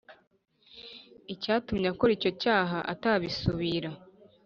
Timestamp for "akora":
1.93-2.11